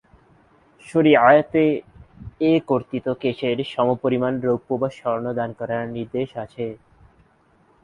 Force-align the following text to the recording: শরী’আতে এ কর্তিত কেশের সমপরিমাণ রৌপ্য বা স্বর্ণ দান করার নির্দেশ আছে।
শরী’আতে 0.87 1.63
এ 2.41 2.53
কর্তিত 2.67 3.05
কেশের 3.21 3.57
সমপরিমাণ 3.73 4.33
রৌপ্য 4.39 4.69
বা 4.77 4.89
স্বর্ণ 4.97 5.25
দান 5.33 5.49
করার 5.59 5.83
নির্দেশ 5.89 6.29
আছে। 6.37 6.65